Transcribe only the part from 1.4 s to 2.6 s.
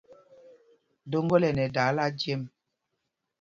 ɛ nɛ dáála jem.